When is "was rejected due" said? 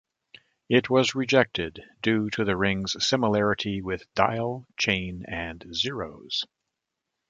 0.89-2.31